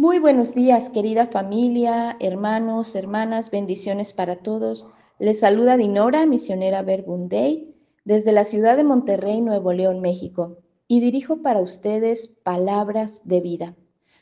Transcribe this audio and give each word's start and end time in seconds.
Muy 0.00 0.18
buenos 0.18 0.54
días, 0.54 0.88
querida 0.88 1.26
familia, 1.26 2.16
hermanos, 2.20 2.94
hermanas, 2.94 3.50
bendiciones 3.50 4.14
para 4.14 4.36
todos. 4.36 4.86
Les 5.18 5.40
saluda 5.40 5.76
Dinora, 5.76 6.24
misionera 6.24 6.80
Verbunday, 6.80 7.74
desde 8.06 8.32
la 8.32 8.46
ciudad 8.46 8.78
de 8.78 8.84
Monterrey, 8.84 9.42
Nuevo 9.42 9.74
León, 9.74 10.00
México, 10.00 10.56
y 10.88 11.00
dirijo 11.00 11.42
para 11.42 11.60
ustedes 11.60 12.28
palabras 12.28 13.20
de 13.28 13.42
vida. 13.42 13.76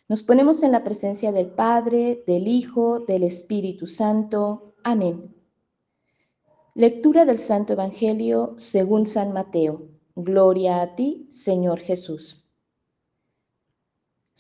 Nos 0.09 0.25
ponemos 0.25 0.65
en 0.65 0.73
la 0.73 0.83
presencia 0.83 1.31
del 1.31 1.47
Padre, 1.47 2.25
del 2.27 2.49
Hijo, 2.49 2.99
del 2.99 3.23
Espíritu 3.23 3.87
Santo. 3.87 4.75
Amén. 4.83 5.33
Lectura 6.75 7.25
del 7.25 7.39
Santo 7.39 7.75
Evangelio 7.75 8.55
según 8.57 9.07
San 9.07 9.33
Mateo. 9.33 9.83
Gloria 10.17 10.83
a 10.83 10.97
ti, 10.97 11.29
Señor 11.31 11.79
Jesús. 11.79 12.48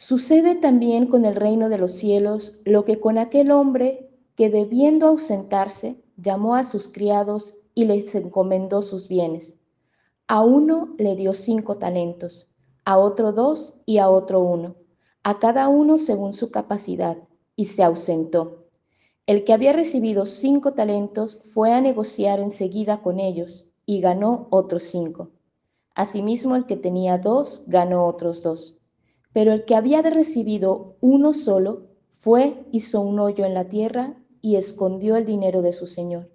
Sucede 0.00 0.54
también 0.54 1.06
con 1.06 1.24
el 1.24 1.34
reino 1.34 1.68
de 1.68 1.76
los 1.76 1.90
cielos 1.90 2.56
lo 2.64 2.84
que 2.84 3.00
con 3.00 3.18
aquel 3.18 3.50
hombre 3.50 4.08
que 4.36 4.48
debiendo 4.48 5.08
ausentarse 5.08 6.00
llamó 6.16 6.54
a 6.54 6.62
sus 6.62 6.86
criados 6.86 7.54
y 7.74 7.84
les 7.84 8.14
encomendó 8.14 8.80
sus 8.80 9.08
bienes. 9.08 9.56
A 10.28 10.40
uno 10.42 10.94
le 10.98 11.16
dio 11.16 11.34
cinco 11.34 11.78
talentos, 11.78 12.48
a 12.84 12.96
otro 12.96 13.32
dos 13.32 13.74
y 13.86 13.98
a 13.98 14.08
otro 14.08 14.40
uno, 14.40 14.76
a 15.24 15.40
cada 15.40 15.66
uno 15.66 15.98
según 15.98 16.32
su 16.32 16.52
capacidad, 16.52 17.18
y 17.56 17.64
se 17.64 17.82
ausentó. 17.82 18.68
El 19.26 19.42
que 19.42 19.52
había 19.52 19.72
recibido 19.72 20.26
cinco 20.26 20.74
talentos 20.74 21.40
fue 21.52 21.72
a 21.72 21.80
negociar 21.80 22.38
enseguida 22.38 23.02
con 23.02 23.18
ellos 23.18 23.68
y 23.84 24.00
ganó 24.00 24.46
otros 24.50 24.84
cinco. 24.84 25.32
Asimismo, 25.96 26.54
el 26.54 26.66
que 26.66 26.76
tenía 26.76 27.18
dos 27.18 27.64
ganó 27.66 28.06
otros 28.06 28.44
dos. 28.44 28.77
Pero 29.38 29.52
el 29.52 29.64
que 29.64 29.76
había 29.76 30.02
de 30.02 30.10
recibido 30.10 30.96
uno 31.00 31.32
solo 31.32 31.86
fue, 32.10 32.66
hizo 32.72 33.00
un 33.00 33.20
hoyo 33.20 33.44
en 33.44 33.54
la 33.54 33.68
tierra 33.68 34.20
y 34.40 34.56
escondió 34.56 35.14
el 35.14 35.26
dinero 35.26 35.62
de 35.62 35.72
su 35.72 35.86
señor. 35.86 36.32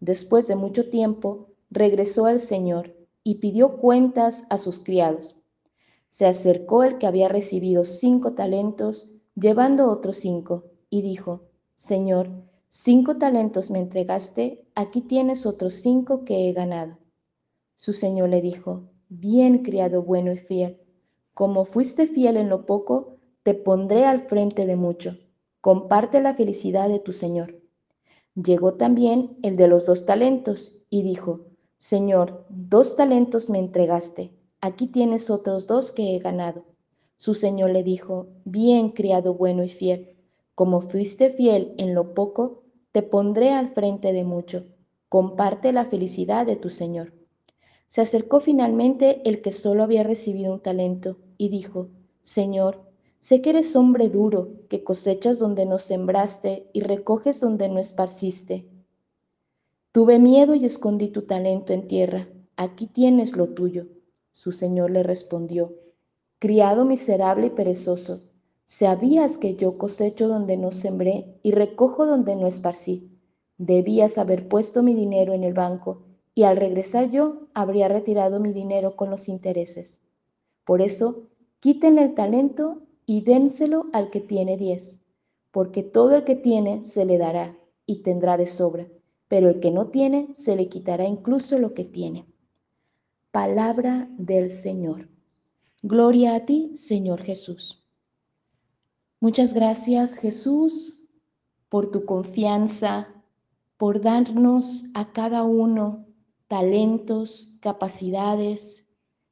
Después 0.00 0.48
de 0.48 0.56
mucho 0.56 0.90
tiempo, 0.90 1.54
regresó 1.70 2.26
al 2.26 2.40
señor 2.40 2.96
y 3.22 3.36
pidió 3.36 3.76
cuentas 3.76 4.44
a 4.50 4.58
sus 4.58 4.80
criados. 4.80 5.36
Se 6.08 6.26
acercó 6.26 6.82
el 6.82 6.98
que 6.98 7.06
había 7.06 7.28
recibido 7.28 7.84
cinco 7.84 8.32
talentos, 8.32 9.08
llevando 9.36 9.88
otros 9.88 10.16
cinco, 10.16 10.64
y 10.90 11.02
dijo, 11.02 11.44
Señor, 11.76 12.28
cinco 12.70 13.18
talentos 13.18 13.70
me 13.70 13.78
entregaste, 13.78 14.66
aquí 14.74 15.02
tienes 15.02 15.46
otros 15.46 15.74
cinco 15.74 16.24
que 16.24 16.48
he 16.48 16.52
ganado. 16.52 16.98
Su 17.76 17.92
señor 17.92 18.30
le 18.30 18.40
dijo, 18.42 18.90
Bien 19.08 19.58
criado 19.58 20.02
bueno 20.02 20.32
y 20.32 20.38
fiel 20.38 20.81
como 21.34 21.64
fuiste 21.64 22.06
fiel 22.06 22.36
en 22.36 22.48
lo 22.48 22.66
poco, 22.66 23.16
te 23.42 23.54
pondré 23.54 24.04
al 24.04 24.20
frente 24.20 24.66
de 24.66 24.76
mucho. 24.76 25.18
Comparte 25.60 26.20
la 26.20 26.34
felicidad 26.34 26.88
de 26.88 26.98
tu 26.98 27.12
Señor. 27.12 27.60
Llegó 28.34 28.74
también 28.74 29.36
el 29.42 29.56
de 29.56 29.68
los 29.68 29.86
dos 29.86 30.06
talentos 30.06 30.76
y 30.90 31.02
dijo, 31.02 31.40
Señor, 31.78 32.46
dos 32.48 32.96
talentos 32.96 33.50
me 33.50 33.58
entregaste, 33.58 34.32
aquí 34.60 34.86
tienes 34.86 35.30
otros 35.30 35.66
dos 35.66 35.90
que 35.90 36.14
he 36.14 36.18
ganado. 36.18 36.64
Su 37.16 37.34
Señor 37.34 37.70
le 37.70 37.82
dijo, 37.82 38.28
bien 38.44 38.90
criado 38.90 39.34
bueno 39.34 39.64
y 39.64 39.68
fiel, 39.68 40.16
como 40.54 40.80
fuiste 40.80 41.30
fiel 41.30 41.74
en 41.78 41.94
lo 41.94 42.14
poco, 42.14 42.62
te 42.92 43.02
pondré 43.02 43.50
al 43.50 43.72
frente 43.72 44.12
de 44.12 44.24
mucho. 44.24 44.64
Comparte 45.08 45.72
la 45.72 45.86
felicidad 45.86 46.46
de 46.46 46.56
tu 46.56 46.68
Señor. 46.68 47.12
Se 47.92 48.00
acercó 48.00 48.40
finalmente 48.40 49.20
el 49.28 49.42
que 49.42 49.52
solo 49.52 49.82
había 49.82 50.02
recibido 50.02 50.54
un 50.54 50.60
talento 50.60 51.18
y 51.36 51.50
dijo, 51.50 51.88
Señor, 52.22 52.80
sé 53.20 53.42
que 53.42 53.50
eres 53.50 53.76
hombre 53.76 54.08
duro, 54.08 54.48
que 54.70 54.82
cosechas 54.82 55.38
donde 55.38 55.66
no 55.66 55.78
sembraste 55.78 56.70
y 56.72 56.80
recoges 56.80 57.38
donde 57.38 57.68
no 57.68 57.78
esparciste. 57.78 58.66
Tuve 59.92 60.18
miedo 60.18 60.54
y 60.54 60.64
escondí 60.64 61.08
tu 61.08 61.26
talento 61.26 61.74
en 61.74 61.86
tierra. 61.86 62.30
Aquí 62.56 62.86
tienes 62.86 63.36
lo 63.36 63.50
tuyo. 63.50 63.88
Su 64.32 64.52
señor 64.52 64.90
le 64.90 65.02
respondió, 65.02 65.74
Criado 66.38 66.86
miserable 66.86 67.48
y 67.48 67.50
perezoso, 67.50 68.22
sabías 68.64 69.36
que 69.36 69.56
yo 69.56 69.76
cosecho 69.76 70.28
donde 70.28 70.56
no 70.56 70.70
sembré 70.70 71.26
y 71.42 71.50
recojo 71.50 72.06
donde 72.06 72.36
no 72.36 72.46
esparcí. 72.46 73.10
Debías 73.58 74.16
haber 74.16 74.48
puesto 74.48 74.82
mi 74.82 74.94
dinero 74.94 75.34
en 75.34 75.44
el 75.44 75.52
banco 75.52 76.06
y 76.34 76.44
al 76.44 76.56
regresar 76.56 77.10
yo 77.10 77.48
habría 77.54 77.88
retirado 77.88 78.40
mi 78.40 78.52
dinero 78.52 78.96
con 78.96 79.10
los 79.10 79.28
intereses. 79.28 80.00
Por 80.64 80.80
eso, 80.80 81.28
quiten 81.60 81.98
el 81.98 82.14
talento 82.14 82.82
y 83.04 83.22
dénselo 83.22 83.86
al 83.92 84.10
que 84.10 84.20
tiene 84.20 84.56
diez, 84.56 84.98
porque 85.50 85.82
todo 85.82 86.16
el 86.16 86.24
que 86.24 86.36
tiene 86.36 86.84
se 86.84 87.04
le 87.04 87.18
dará 87.18 87.56
y 87.84 88.02
tendrá 88.02 88.36
de 88.36 88.46
sobra, 88.46 88.86
pero 89.28 89.50
el 89.50 89.60
que 89.60 89.70
no 89.70 89.88
tiene 89.88 90.28
se 90.36 90.56
le 90.56 90.68
quitará 90.68 91.04
incluso 91.04 91.58
lo 91.58 91.74
que 91.74 91.84
tiene. 91.84 92.26
Palabra 93.30 94.08
del 94.18 94.50
Señor. 94.50 95.08
Gloria 95.82 96.36
a 96.36 96.46
ti, 96.46 96.76
Señor 96.76 97.22
Jesús. 97.22 97.82
Muchas 99.20 99.52
gracias, 99.52 100.16
Jesús, 100.16 101.00
por 101.68 101.90
tu 101.90 102.04
confianza, 102.04 103.08
por 103.76 104.00
darnos 104.00 104.84
a 104.94 105.12
cada 105.12 105.42
uno 105.42 106.06
talentos, 106.52 107.48
capacidades 107.60 108.86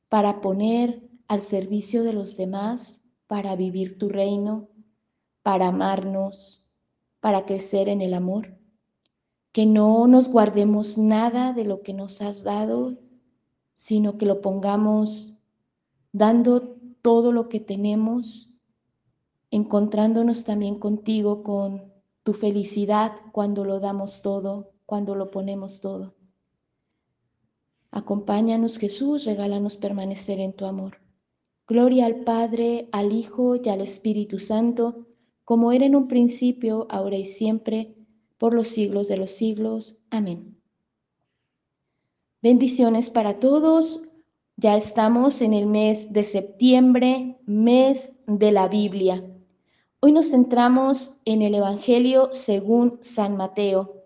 para 0.08 0.41
poner 0.41 1.06
al 1.28 1.42
servicio 1.42 2.03
de 2.03 2.14
los 2.14 2.38
demás, 2.38 3.03
para 3.26 3.56
vivir 3.56 3.98
tu 3.98 4.08
reino, 4.08 4.70
para 5.42 5.69
amarnos, 5.69 6.64
para 7.20 7.44
crecer 7.44 7.91
en 7.91 8.00
el 8.00 8.14
amor. 8.14 8.56
Que 9.53 9.66
no 9.66 10.06
nos 10.06 10.28
guardemos 10.28 10.97
nada 10.97 11.53
de 11.53 11.64
lo 11.64 11.82
que 11.82 11.92
nos 11.92 12.22
has 12.22 12.42
dado, 12.42 12.97
sino 13.75 14.16
que 14.16 14.25
lo 14.25 14.41
pongamos 14.41 15.37
dando 16.12 16.75
todo 17.02 17.32
lo 17.32 17.50
que 17.50 17.60
tenemos, 17.60 18.48
encontrándonos 19.50 20.44
también 20.44 20.78
contigo 20.78 21.42
con 21.42 21.92
tu 22.22 22.32
felicidad 22.32 23.12
cuando 23.31 23.66
lo 23.66 23.78
damos 23.78 24.22
todo, 24.22 24.72
cuando 24.87 25.14
lo 25.14 25.31
ponemos 25.31 25.82
todo. 25.82 26.14
Acompáñanos 27.90 28.78
Jesús, 28.78 29.24
regálanos 29.24 29.76
permanecer 29.76 30.38
en 30.38 30.52
tu 30.52 30.64
amor. 30.64 31.00
Gloria 31.66 32.06
al 32.06 32.20
Padre, 32.24 32.88
al 32.92 33.12
Hijo 33.12 33.56
y 33.56 33.68
al 33.68 33.80
Espíritu 33.80 34.38
Santo, 34.38 35.06
como 35.44 35.72
era 35.72 35.86
en 35.86 35.96
un 35.96 36.06
principio, 36.06 36.86
ahora 36.90 37.16
y 37.16 37.24
siempre, 37.24 37.94
por 38.38 38.54
los 38.54 38.68
siglos 38.68 39.08
de 39.08 39.16
los 39.16 39.32
siglos. 39.32 39.98
Amén. 40.10 40.56
Bendiciones 42.42 43.10
para 43.10 43.38
todos. 43.38 44.02
Ya 44.56 44.76
estamos 44.76 45.42
en 45.42 45.52
el 45.52 45.66
mes 45.66 46.12
de 46.12 46.24
septiembre, 46.24 47.38
mes 47.46 48.12
de 48.26 48.52
la 48.52 48.68
Biblia. 48.68 49.24
Hoy 50.00 50.12
nos 50.12 50.30
centramos 50.30 51.18
en 51.24 51.42
el 51.42 51.54
Evangelio 51.54 52.30
según 52.32 52.98
San 53.02 53.36
Mateo. 53.36 54.00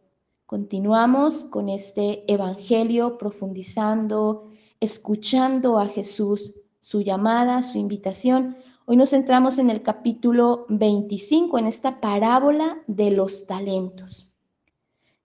Continuamos 0.47 1.47
con 1.47 1.71
este 1.71 2.31
Evangelio 2.31 3.16
profundizando, 3.16 4.50
escuchando 4.78 5.78
a 5.78 5.87
Jesús, 5.87 6.60
su 6.81 7.00
llamada, 7.00 7.62
su 7.62 7.78
invitación. 7.78 8.55
Hoy 8.84 8.99
nos 8.99 9.09
centramos 9.10 9.56
en 9.56 9.71
el 9.71 9.82
capítulo 9.82 10.66
25, 10.69 11.56
en 11.56 11.66
esta 11.66 11.99
parábola 11.99 12.77
de 12.87 13.10
los 13.10 13.47
talentos. 13.47 14.31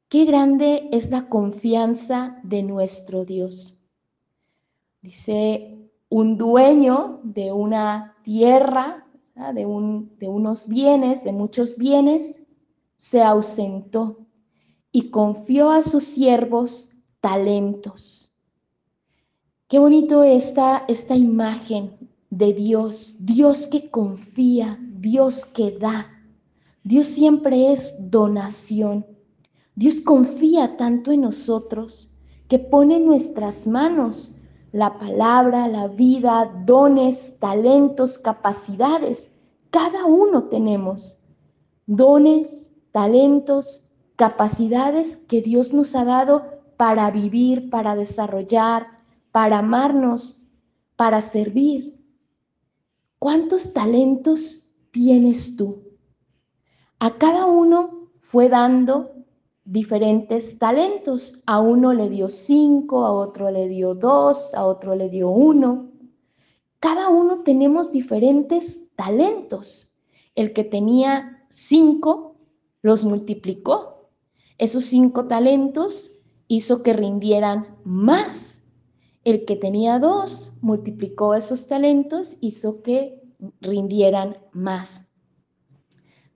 Qué 0.07 0.23
grande 0.23 0.87
es 0.93 1.09
la 1.09 1.27
confianza 1.27 2.39
de 2.43 2.63
nuestro 2.63 3.25
Dios. 3.25 3.77
Dice, 5.01 5.91
un 6.07 6.37
dueño 6.37 7.19
de 7.23 7.51
una 7.51 8.15
tierra, 8.23 9.05
de, 9.35 9.65
de 10.17 10.27
unos 10.29 10.67
bienes, 10.69 11.25
de 11.25 11.33
muchos 11.33 11.77
bienes, 11.77 12.41
se 12.95 13.21
ausentó 13.21 14.28
y 14.91 15.09
confió 15.09 15.71
a 15.71 15.81
sus 15.81 16.03
siervos 16.03 16.89
talentos. 17.21 18.31
Qué 19.67 19.77
bonito 19.77 20.23
está 20.23 20.85
esta 20.87 21.15
imagen 21.15 22.09
de 22.29 22.53
Dios, 22.53 23.15
Dios 23.19 23.67
que 23.67 23.89
confía, 23.89 24.79
Dios 24.81 25.45
que 25.45 25.77
da. 25.77 26.07
Dios 26.83 27.07
siempre 27.07 27.71
es 27.71 27.93
donación. 27.99 29.05
Dios 29.75 29.99
confía 29.99 30.75
tanto 30.77 31.11
en 31.11 31.21
nosotros 31.21 32.17
que 32.47 32.57
pone 32.57 32.95
en 32.95 33.05
nuestras 33.05 33.67
manos 33.67 34.35
la 34.71 34.97
palabra, 34.97 35.67
la 35.67 35.87
vida, 35.87 36.51
dones, 36.65 37.37
talentos, 37.39 38.17
capacidades. 38.17 39.29
Cada 39.69 40.05
uno 40.05 40.45
tenemos 40.45 41.17
dones, 41.85 42.69
talentos, 42.91 43.83
capacidades 44.19 45.15
que 45.15 45.41
Dios 45.41 45.73
nos 45.73 45.95
ha 45.95 46.03
dado 46.03 46.43
para 46.75 47.09
vivir, 47.09 47.71
para 47.71 47.95
desarrollar, 47.95 48.99
para 49.31 49.59
amarnos, 49.59 50.43
para 50.95 51.21
servir. 51.21 51.97
¿Cuántos 53.17 53.73
talentos 53.73 54.59
tienes 54.91 55.55
tú. 55.55 55.83
A 56.99 57.17
cada 57.17 57.45
uno 57.45 58.09
fue 58.19 58.49
dando 58.49 59.11
diferentes 59.65 60.57
talentos. 60.57 61.41
A 61.45 61.59
uno 61.59 61.93
le 61.93 62.09
dio 62.09 62.29
cinco, 62.29 63.05
a 63.05 63.11
otro 63.13 63.51
le 63.51 63.67
dio 63.67 63.95
dos, 63.95 64.53
a 64.53 64.65
otro 64.65 64.95
le 64.95 65.09
dio 65.09 65.29
uno. 65.29 65.91
Cada 66.79 67.09
uno 67.09 67.43
tenemos 67.43 67.91
diferentes 67.91 68.79
talentos. 68.95 69.91
El 70.35 70.53
que 70.53 70.63
tenía 70.63 71.45
cinco 71.49 72.35
los 72.81 73.03
multiplicó. 73.03 73.98
Esos 74.59 74.83
cinco 74.83 75.25
talentos 75.25 76.11
hizo 76.49 76.83
que 76.83 76.91
rindieran 76.91 77.77
más. 77.85 78.61
El 79.23 79.45
que 79.45 79.55
tenía 79.55 79.99
dos 79.99 80.51
multiplicó 80.59 81.33
esos 81.33 81.65
talentos, 81.67 82.37
hizo 82.41 82.81
que 82.81 83.23
rindieran 83.61 84.37
más. 84.51 85.07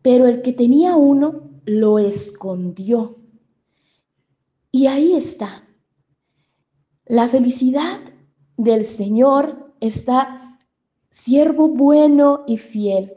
Pero 0.01 0.25
el 0.27 0.41
que 0.41 0.53
tenía 0.53 0.95
uno 0.95 1.49
lo 1.65 1.99
escondió. 1.99 3.17
Y 4.71 4.87
ahí 4.87 5.13
está. 5.13 5.67
La 7.05 7.27
felicidad 7.27 7.99
del 8.55 8.85
Señor 8.85 9.75
está, 9.81 10.59
siervo 11.09 11.67
bueno 11.67 12.43
y 12.47 12.57
fiel. 12.57 13.13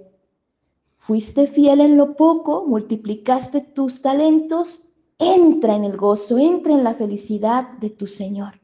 Fuiste 0.97 1.47
fiel 1.47 1.81
en 1.81 1.97
lo 1.97 2.17
poco, 2.17 2.67
multiplicaste 2.67 3.61
tus 3.61 4.03
talentos, 4.03 4.86
entra 5.19 5.77
en 5.77 5.85
el 5.85 5.97
gozo, 5.97 6.39
entra 6.39 6.75
en 6.75 6.85
la 6.85 6.95
felicidad 6.95 7.79
de 7.79 7.91
tu 7.91 8.07
Señor. 8.07 8.61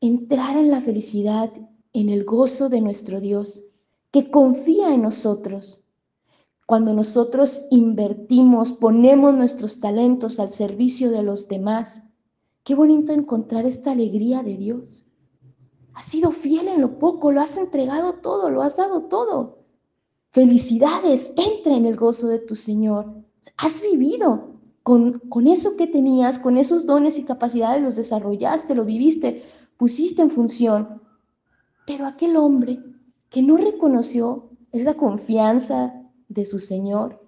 Entrar 0.00 0.56
en 0.56 0.70
la 0.70 0.80
felicidad, 0.80 1.52
en 1.92 2.08
el 2.08 2.24
gozo 2.24 2.68
de 2.68 2.80
nuestro 2.80 3.20
Dios, 3.20 3.62
que 4.10 4.30
confía 4.30 4.92
en 4.92 5.02
nosotros. 5.02 5.86
Cuando 6.66 6.92
nosotros 6.92 7.62
invertimos, 7.70 8.72
ponemos 8.72 9.34
nuestros 9.34 9.80
talentos 9.80 10.38
al 10.38 10.50
servicio 10.50 11.10
de 11.10 11.22
los 11.22 11.48
demás, 11.48 12.02
qué 12.64 12.74
bonito 12.74 13.12
encontrar 13.12 13.66
esta 13.66 13.92
alegría 13.92 14.42
de 14.42 14.56
Dios. 14.56 15.06
Has 15.94 16.06
sido 16.06 16.30
fiel 16.30 16.68
en 16.68 16.80
lo 16.80 16.98
poco, 16.98 17.32
lo 17.32 17.40
has 17.40 17.56
entregado 17.56 18.14
todo, 18.14 18.50
lo 18.50 18.62
has 18.62 18.76
dado 18.76 19.02
todo. 19.04 19.58
Felicidades, 20.30 21.32
entra 21.36 21.76
en 21.76 21.84
el 21.84 21.96
gozo 21.96 22.28
de 22.28 22.38
tu 22.38 22.56
Señor. 22.56 23.12
Has 23.58 23.82
vivido, 23.82 24.51
con, 24.82 25.20
con 25.28 25.46
eso 25.46 25.76
que 25.76 25.86
tenías, 25.86 26.38
con 26.38 26.56
esos 26.56 26.86
dones 26.86 27.18
y 27.18 27.24
capacidades, 27.24 27.82
los 27.82 27.96
desarrollaste, 27.96 28.74
lo 28.74 28.84
viviste, 28.84 29.42
pusiste 29.76 30.22
en 30.22 30.30
función. 30.30 31.02
Pero 31.86 32.06
aquel 32.06 32.36
hombre 32.36 32.80
que 33.28 33.42
no 33.42 33.56
reconoció 33.56 34.50
esa 34.72 34.94
confianza 34.94 35.94
de 36.28 36.44
su 36.44 36.58
Señor, 36.58 37.22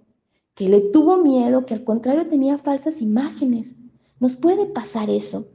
que 0.54 0.68
le 0.68 0.80
tuvo 0.80 1.18
miedo, 1.18 1.66
que 1.66 1.74
al 1.74 1.84
contrario 1.84 2.28
tenía 2.28 2.58
falsas 2.58 3.02
imágenes, 3.02 3.76
nos 4.20 4.36
puede 4.36 4.66
pasar 4.66 5.10
eso. 5.10 5.48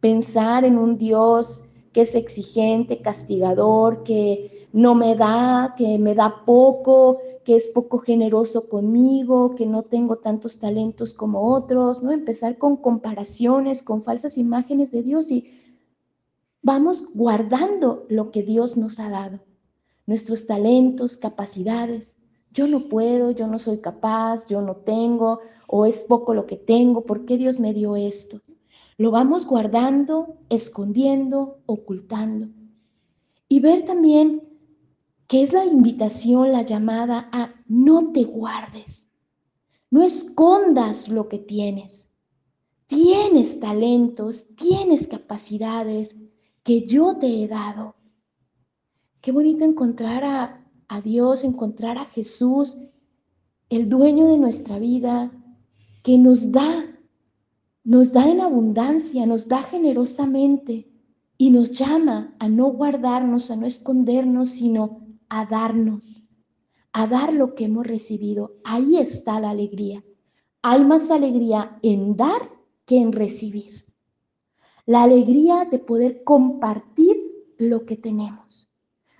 Pensar 0.00 0.64
en 0.64 0.78
un 0.78 0.96
Dios 0.96 1.64
que 1.92 2.02
es 2.02 2.14
exigente, 2.14 3.02
castigador, 3.02 4.02
que 4.02 4.61
no 4.72 4.94
me 4.94 5.14
da, 5.14 5.74
que 5.76 5.98
me 5.98 6.14
da 6.14 6.44
poco, 6.46 7.18
que 7.44 7.56
es 7.56 7.70
poco 7.70 7.98
generoso 7.98 8.68
conmigo, 8.68 9.54
que 9.54 9.66
no 9.66 9.82
tengo 9.82 10.16
tantos 10.16 10.58
talentos 10.58 11.12
como 11.12 11.52
otros, 11.52 12.02
¿no? 12.02 12.10
Empezar 12.10 12.56
con 12.56 12.76
comparaciones, 12.76 13.82
con 13.82 14.02
falsas 14.02 14.38
imágenes 14.38 14.90
de 14.90 15.02
Dios 15.02 15.30
y 15.30 15.60
vamos 16.62 17.04
guardando 17.12 18.06
lo 18.08 18.30
que 18.30 18.42
Dios 18.42 18.76
nos 18.76 18.98
ha 18.98 19.10
dado, 19.10 19.40
nuestros 20.06 20.46
talentos, 20.46 21.16
capacidades. 21.16 22.16
Yo 22.50 22.66
no 22.66 22.88
puedo, 22.88 23.30
yo 23.30 23.46
no 23.48 23.58
soy 23.58 23.80
capaz, 23.80 24.46
yo 24.46 24.62
no 24.62 24.76
tengo, 24.76 25.40
o 25.66 25.84
es 25.86 26.02
poco 26.04 26.34
lo 26.34 26.46
que 26.46 26.56
tengo, 26.56 27.04
¿por 27.04 27.24
qué 27.24 27.36
Dios 27.36 27.60
me 27.60 27.74
dio 27.74 27.96
esto? 27.96 28.40
Lo 28.96 29.10
vamos 29.10 29.46
guardando, 29.46 30.36
escondiendo, 30.48 31.58
ocultando. 31.66 32.48
Y 33.48 33.60
ver 33.60 33.84
también 33.84 34.51
que 35.32 35.44
es 35.44 35.54
la 35.54 35.64
invitación, 35.64 36.52
la 36.52 36.60
llamada 36.60 37.30
a 37.32 37.54
no 37.66 38.12
te 38.12 38.24
guardes, 38.24 39.10
no 39.90 40.02
escondas 40.02 41.08
lo 41.08 41.30
que 41.30 41.38
tienes. 41.38 42.10
Tienes 42.86 43.58
talentos, 43.58 44.44
tienes 44.56 45.06
capacidades 45.06 46.14
que 46.62 46.86
yo 46.86 47.16
te 47.16 47.28
he 47.28 47.48
dado. 47.48 47.96
Qué 49.22 49.32
bonito 49.32 49.64
encontrar 49.64 50.22
a, 50.22 50.70
a 50.88 51.00
Dios, 51.00 51.44
encontrar 51.44 51.96
a 51.96 52.04
Jesús, 52.04 52.76
el 53.70 53.88
dueño 53.88 54.26
de 54.26 54.36
nuestra 54.36 54.78
vida, 54.78 55.32
que 56.02 56.18
nos 56.18 56.52
da 56.52 56.84
nos 57.84 58.12
da 58.12 58.28
en 58.28 58.42
abundancia, 58.42 59.24
nos 59.24 59.48
da 59.48 59.62
generosamente 59.62 60.92
y 61.38 61.48
nos 61.48 61.70
llama 61.70 62.34
a 62.38 62.50
no 62.50 62.66
guardarnos, 62.66 63.50
a 63.50 63.56
no 63.56 63.64
escondernos, 63.64 64.50
sino 64.50 65.01
a 65.34 65.46
darnos, 65.46 66.22
a 66.92 67.06
dar 67.06 67.32
lo 67.32 67.54
que 67.54 67.64
hemos 67.64 67.86
recibido. 67.86 68.60
Ahí 68.64 68.98
está 68.98 69.40
la 69.40 69.48
alegría. 69.48 70.04
Hay 70.60 70.84
más 70.84 71.10
alegría 71.10 71.78
en 71.82 72.18
dar 72.18 72.50
que 72.84 72.98
en 72.98 73.12
recibir. 73.12 73.86
La 74.84 75.04
alegría 75.04 75.64
de 75.64 75.78
poder 75.78 76.22
compartir 76.22 77.16
lo 77.56 77.86
que 77.86 77.96
tenemos, 77.96 78.68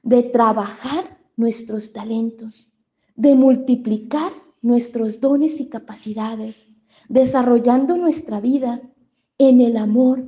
de 0.02 0.22
trabajar 0.22 1.18
nuestros 1.36 1.94
talentos, 1.94 2.68
de 3.16 3.34
multiplicar 3.34 4.32
nuestros 4.60 5.18
dones 5.18 5.60
y 5.60 5.70
capacidades, 5.70 6.66
desarrollando 7.08 7.96
nuestra 7.96 8.38
vida 8.42 8.82
en 9.38 9.62
el 9.62 9.78
amor, 9.78 10.26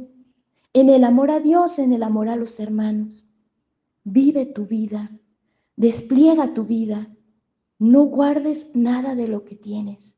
en 0.73 0.89
el 0.89 1.05
amor 1.05 1.31
a 1.31 1.41
Dios, 1.41 1.79
en 1.79 1.93
el 1.93 2.03
amor 2.03 2.31
a 2.31 2.37
los 2.37 2.59
hermanos. 2.59 3.29
Vive 4.03 4.47
tu 4.47 4.65
vida, 4.65 5.11
despliega 5.77 6.55
tu 6.55 6.65
vida, 6.65 7.15
no 7.79 8.05
guardes 8.05 8.69
nada 8.75 9.15
de 9.15 9.27
lo 9.27 9.45
que 9.45 9.57
tienes, 9.57 10.17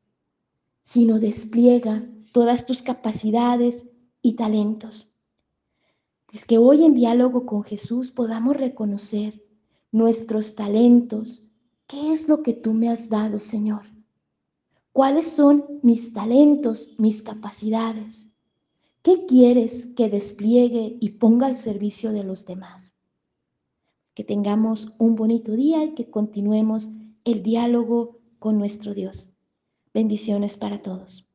sino 0.83 1.19
despliega 1.19 2.07
todas 2.31 2.65
tus 2.65 2.81
capacidades 2.81 3.85
y 4.21 4.33
talentos. 4.33 5.11
Es 6.31 6.45
que 6.45 6.57
hoy 6.57 6.83
en 6.83 6.93
diálogo 6.93 7.45
con 7.45 7.63
Jesús 7.63 8.11
podamos 8.11 8.57
reconocer 8.57 9.43
nuestros 9.91 10.55
talentos. 10.55 11.49
¿Qué 11.87 12.11
es 12.11 12.27
lo 12.27 12.43
que 12.43 12.53
tú 12.53 12.73
me 12.73 12.89
has 12.89 13.09
dado, 13.09 13.39
Señor? 13.39 13.83
¿Cuáles 14.91 15.27
son 15.27 15.79
mis 15.83 16.13
talentos, 16.13 16.93
mis 16.97 17.21
capacidades? 17.21 18.27
¿Qué 19.01 19.25
quieres 19.25 19.85
que 19.95 20.09
despliegue 20.09 20.97
y 20.99 21.09
ponga 21.11 21.47
al 21.47 21.55
servicio 21.55 22.11
de 22.11 22.23
los 22.23 22.45
demás? 22.45 22.96
Que 24.17 24.23
tengamos 24.23 24.95
un 24.97 25.13
bonito 25.13 25.51
día 25.55 25.83
y 25.83 25.93
que 25.93 26.09
continuemos 26.09 26.89
el 27.23 27.43
diálogo 27.43 28.17
con 28.39 28.57
nuestro 28.57 28.95
Dios. 28.95 29.29
Bendiciones 29.93 30.57
para 30.57 30.81
todos. 30.81 31.26